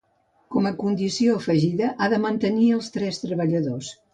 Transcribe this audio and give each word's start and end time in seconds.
Com 0.55 0.69
a 0.69 0.71
condició 0.79 1.35
afegida 1.41 1.91
ha 1.99 2.09
de 2.17 2.21
mantenir 2.27 2.73
els 2.79 2.91
tres 2.97 3.25
treballadors. 3.27 3.97